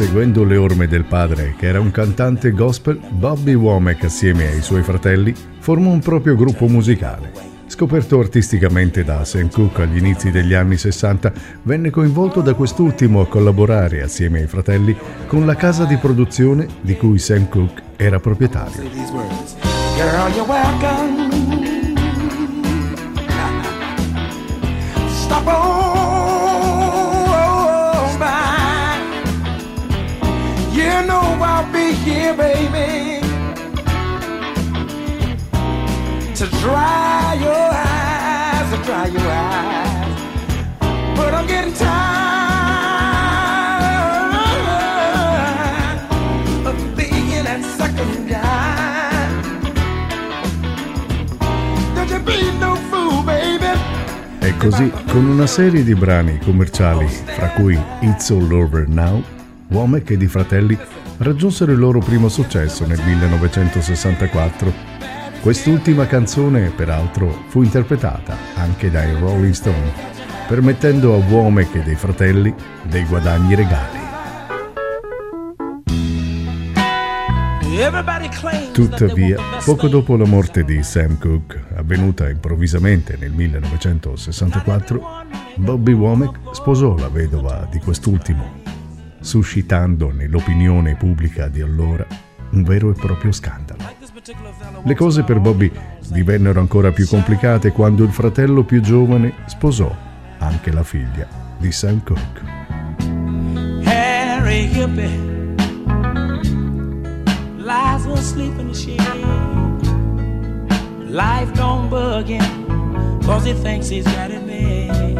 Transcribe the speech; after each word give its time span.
seguendo 0.00 0.44
le 0.44 0.56
orme 0.56 0.88
del 0.88 1.04
padre, 1.04 1.54
che 1.58 1.66
era 1.66 1.78
un 1.78 1.90
cantante 1.90 2.52
gospel, 2.52 2.98
Bobby 3.10 3.52
Womack 3.52 4.04
assieme 4.04 4.46
ai 4.46 4.62
suoi 4.62 4.82
fratelli 4.82 5.34
formò 5.58 5.90
un 5.90 6.00
proprio 6.00 6.36
gruppo 6.36 6.66
musicale. 6.68 7.30
Scoperto 7.66 8.18
artisticamente 8.18 9.04
da 9.04 9.22
Sam 9.26 9.50
Cooke 9.50 9.82
agli 9.82 9.98
inizi 9.98 10.30
degli 10.30 10.54
anni 10.54 10.78
60, 10.78 11.32
venne 11.64 11.90
coinvolto 11.90 12.40
da 12.40 12.54
quest'ultimo 12.54 13.20
a 13.20 13.26
collaborare 13.26 14.00
assieme 14.00 14.40
ai 14.40 14.46
fratelli 14.46 14.96
con 15.26 15.44
la 15.44 15.54
casa 15.54 15.84
di 15.84 15.98
produzione 15.98 16.66
di 16.80 16.96
cui 16.96 17.18
Sam 17.18 17.46
Cooke 17.50 17.82
era 17.96 18.18
proprietario. 18.18 18.80
You 25.34 25.94
here, 32.04 32.34
baby. 32.34 33.20
to 36.40 36.46
dry 36.56 37.36
your 37.38 37.68
eyes, 37.70 38.70
to 38.72 38.78
dry 38.84 39.06
your 39.08 39.28
eyes. 39.28 40.08
But 41.14 41.34
I'm 41.34 41.46
getting 41.46 41.74
tired 41.74 41.90
of 46.64 46.96
being 46.96 47.44
that 47.44 47.62
second 47.76 48.26
guy. 48.26 49.28
Don't 51.94 52.08
you 52.08 52.20
be 52.20 52.40
no 52.58 52.76
fool, 52.88 53.22
baby. 53.22 53.78
E 54.40 54.56
così, 54.56 54.90
con 55.08 55.26
una 55.26 55.46
serie 55.46 55.84
di 55.84 55.94
brani 55.94 56.38
commerciali, 56.38 57.06
fra 57.06 57.50
cui 57.50 57.78
It's 58.00 58.30
All 58.30 58.50
Over 58.50 58.88
Now, 58.88 59.22
Womack 59.68 60.10
ed 60.10 60.22
i 60.22 60.26
fratelli 60.26 60.78
raggiunsero 61.20 61.72
il 61.72 61.78
loro 61.78 62.00
primo 62.00 62.28
successo 62.28 62.86
nel 62.86 63.00
1964 63.04 64.90
Quest'ultima 65.40 66.06
canzone, 66.06 66.68
peraltro, 66.68 67.44
fu 67.46 67.62
interpretata 67.62 68.36
anche 68.56 68.90
dai 68.90 69.18
Rolling 69.18 69.54
Stone, 69.54 69.90
permettendo 70.46 71.14
a 71.14 71.16
Womack 71.16 71.76
e 71.76 71.82
dei 71.82 71.94
fratelli 71.94 72.54
dei 72.82 73.06
guadagni 73.06 73.54
regali. 73.54 73.98
Tuttavia, 78.72 79.38
poco 79.64 79.88
dopo 79.88 80.14
la 80.18 80.26
morte 80.26 80.62
di 80.62 80.82
Sam 80.82 81.16
Cooke, 81.16 81.64
avvenuta 81.74 82.28
improvvisamente 82.28 83.16
nel 83.18 83.32
1964, 83.32 85.24
Bobby 85.56 85.92
Womack 85.92 86.54
sposò 86.54 86.94
la 86.98 87.08
vedova 87.08 87.66
di 87.70 87.78
quest'ultimo, 87.78 88.60
suscitando 89.20 90.10
nell'opinione 90.12 90.96
pubblica 90.96 91.48
di 91.48 91.60
allora 91.60 92.06
un 92.50 92.62
vero 92.62 92.90
e 92.90 92.94
proprio 92.94 93.32
scandalo. 93.32 93.82
Le 94.82 94.94
cose 94.94 95.22
per 95.22 95.38
Bobby 95.38 95.70
divennero 96.08 96.60
ancora 96.60 96.90
più 96.90 97.06
complicate 97.06 97.70
quando 97.70 98.02
il 98.02 98.10
fratello 98.10 98.64
più 98.64 98.80
giovane 98.80 99.34
sposò 99.46 99.94
anche 100.38 100.72
la 100.72 100.82
figlia 100.82 101.28
di 101.58 101.70
Sam 101.70 102.02
Cooke. 102.02 102.58
Harry 103.84 104.68
Hippie 104.72 105.30
lies. 107.70 108.06
Life 111.10 111.52
don't 111.54 111.88
bug 111.90 112.26
him 112.26 113.20
cause 113.22 113.44
he 113.44 113.52
thinks 113.52 113.88
he's 113.88 114.04
got 114.04 114.30
it 114.30 114.44
made. 114.44 115.18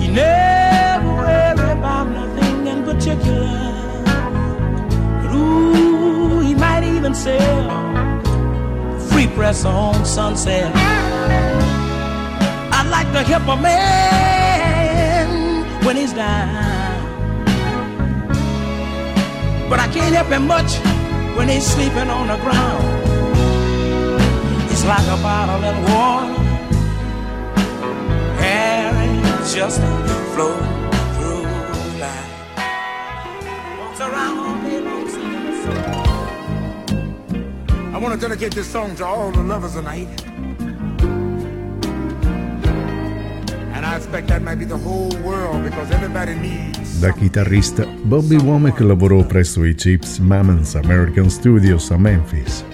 He 0.00 0.08
never 0.08 0.49
free 9.10 9.26
press 9.34 9.64
on 9.64 10.04
Sunset. 10.04 10.72
I'd 12.72 12.88
like 12.90 13.10
to 13.12 13.22
help 13.22 13.48
a 13.48 13.56
man 13.60 15.26
when 15.84 15.96
he's 15.96 16.12
down, 16.12 16.98
but 19.68 19.80
I 19.80 19.88
can't 19.88 20.14
help 20.14 20.28
him 20.28 20.46
much 20.46 20.78
when 21.36 21.48
he's 21.48 21.66
sleeping 21.66 22.08
on 22.08 22.28
the 22.28 22.36
ground. 22.36 22.84
It's 24.70 24.84
like 24.84 25.06
a 25.08 25.16
bottle 25.22 25.64
of 25.64 25.76
water, 25.90 26.34
carrying 28.38 29.22
just 29.52 29.80
a 29.80 30.10
want 38.00 38.18
to 38.18 38.28
dedicate 38.28 38.54
this 38.54 38.70
song 38.70 38.94
to 38.96 39.04
all 39.04 39.30
the 39.30 39.42
lovers 39.42 39.74
tonight. 39.74 40.08
And 43.72 43.84
I 43.84 43.96
expect 43.96 44.28
that 44.28 44.42
might 44.42 44.58
be 44.58 44.64
the 44.64 44.76
whole 44.76 45.10
world 45.22 45.62
because 45.64 45.92
everybody 45.92 46.34
needs. 46.34 46.98
Da 46.98 47.12
chitarrista, 47.12 47.86
Bobby 48.02 48.36
Womack 48.36 48.80
lavorò 48.80 49.24
presso 49.26 49.64
i 49.64 49.74
Chips 49.74 50.18
Mammons 50.18 50.74
American 50.76 51.28
Studios 51.28 51.90
a 51.90 51.98
Memphis. 51.98 52.64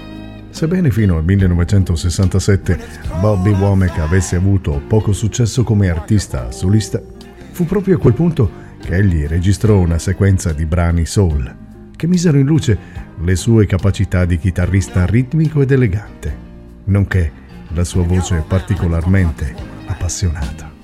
Sebbene 0.50 0.90
fino 0.90 1.16
al 1.16 1.24
1967 1.24 2.78
Bobby 3.20 3.50
Womack 3.50 3.98
avesse 3.98 4.36
avuto 4.36 4.80
poco 4.86 5.12
successo 5.12 5.64
come 5.64 5.90
artista 5.90 6.50
solista, 6.50 7.02
fu 7.50 7.64
proprio 7.66 7.96
a 7.96 7.98
quel 7.98 8.14
punto 8.14 8.50
che 8.80 8.94
egli 8.94 9.26
registrò 9.26 9.78
una 9.78 9.98
sequenza 9.98 10.52
di 10.52 10.64
brani 10.64 11.04
soul 11.04 11.64
che 11.96 12.06
misero 12.06 12.38
in 12.38 12.46
luce 12.46 12.78
le 13.18 13.36
sue 13.36 13.66
capacità 13.66 14.24
di 14.24 14.38
chitarrista 14.38 15.06
ritmico 15.06 15.62
ed 15.62 15.70
elegante, 15.70 16.36
nonché 16.84 17.32
la 17.68 17.84
sua 17.84 18.02
voce 18.02 18.44
particolarmente 18.46 19.54
appassionata. 19.86 20.74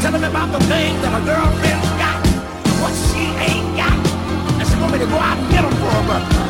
Telling 0.00 0.22
me 0.22 0.28
about 0.28 0.50
the 0.50 0.64
things 0.64 0.98
that 1.02 1.12
her 1.12 1.24
girlfriend's 1.26 1.90
got, 2.00 2.24
what 2.80 2.90
she 3.12 3.20
ain't 3.36 3.76
got, 3.76 3.92
and 4.58 4.66
she 4.66 4.80
want 4.80 4.92
me 4.92 4.98
to 4.98 5.04
go 5.04 5.16
out 5.16 5.36
and 5.36 5.50
get 5.50 5.60
them 5.60 5.72
for 5.76 5.90
her. 5.90 6.49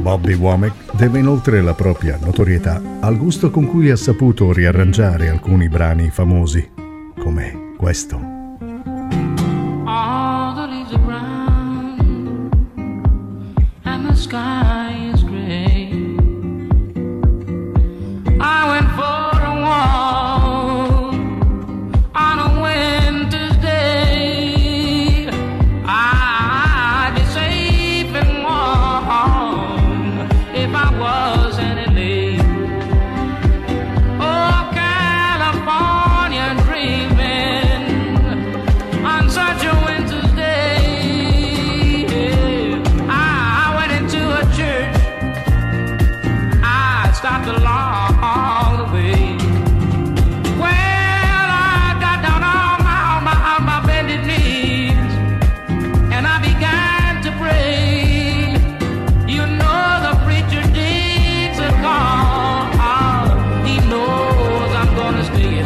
Bobby 0.00 0.34
Womack 0.34 0.94
deve 0.96 1.18
inoltre 1.18 1.60
la 1.60 1.74
propria 1.74 2.18
notorietà 2.20 2.80
al 3.00 3.16
gusto 3.16 3.50
con 3.50 3.66
cui 3.66 3.90
ha 3.90 3.96
saputo 3.96 4.52
riarrangiare 4.52 5.28
alcuni 5.28 5.68
brani 5.68 6.10
famosi, 6.10 6.68
come 7.18 7.74
questo. 7.76 8.37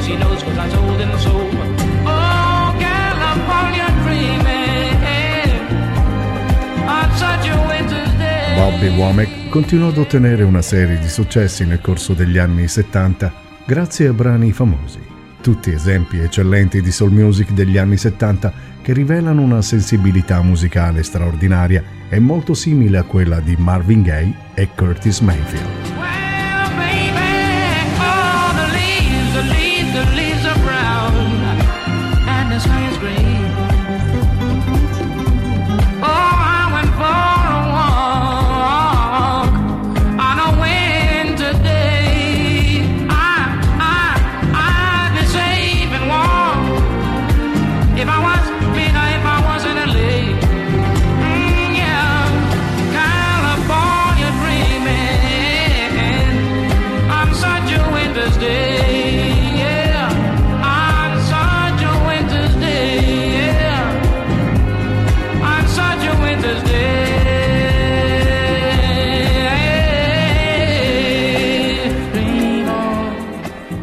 She 0.02 0.16
knows 0.16 0.42
cause 0.42 0.58
I 0.58 0.68
told 0.68 1.00
him 1.00 1.18
so. 1.18 1.42
Bobby 8.82 8.88
Womack 8.96 9.48
continuò 9.48 9.88
ad 9.88 9.98
ottenere 9.98 10.42
una 10.42 10.62
serie 10.62 10.98
di 10.98 11.08
successi 11.08 11.64
nel 11.64 11.80
corso 11.80 12.14
degli 12.14 12.38
anni 12.38 12.68
70 12.68 13.32
grazie 13.64 14.08
a 14.08 14.12
brani 14.12 14.52
famosi. 14.52 15.00
Tutti 15.40 15.70
esempi 15.70 16.18
eccellenti 16.18 16.80
di 16.80 16.92
soul 16.92 17.10
music 17.10 17.50
degli 17.50 17.78
anni 17.78 17.96
70 17.96 18.52
che 18.82 18.92
rivelano 18.92 19.40
una 19.40 19.62
sensibilità 19.62 20.42
musicale 20.42 21.02
straordinaria 21.02 21.82
e 22.08 22.18
molto 22.18 22.54
simile 22.54 22.98
a 22.98 23.04
quella 23.04 23.40
di 23.40 23.56
Marvin 23.56 24.02
Gaye 24.02 24.34
e 24.54 24.68
Curtis 24.74 25.20
Mayfield. 25.20 26.01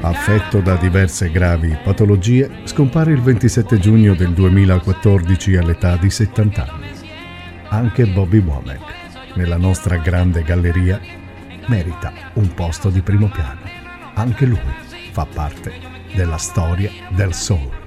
Affetto 0.09 0.59
da 0.59 0.75
diverse 0.75 1.29
gravi 1.29 1.77
patologie, 1.83 2.49
scompare 2.63 3.11
il 3.11 3.21
27 3.21 3.77
giugno 3.77 4.15
del 4.15 4.33
2014 4.33 5.55
all'età 5.55 5.97
di 5.97 6.09
70 6.09 6.67
anni. 6.67 6.87
Anche 7.69 8.07
Bobby 8.07 8.39
Womack, 8.39 9.35
nella 9.35 9.57
nostra 9.57 9.97
grande 9.97 10.41
galleria, 10.41 10.99
merita 11.67 12.11
un 12.33 12.51
posto 12.55 12.89
di 12.89 13.01
primo 13.01 13.27
piano. 13.27 13.61
Anche 14.15 14.45
lui 14.45 14.59
fa 15.11 15.27
parte 15.31 15.73
della 16.15 16.37
storia 16.37 16.89
del 17.11 17.33
soul. 17.33 17.78